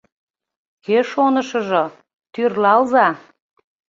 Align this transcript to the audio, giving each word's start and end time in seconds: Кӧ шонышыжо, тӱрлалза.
Кӧ 0.85 0.97
шонышыжо, 1.09 1.83
тӱрлалза. 2.33 3.07